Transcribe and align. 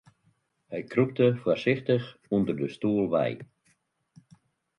Hy 0.71 0.81
krûpte 0.91 1.25
foarsichtich 1.41 2.05
ûnder 2.35 2.55
de 2.61 2.67
stoel 2.75 3.07
wei. 3.13 3.33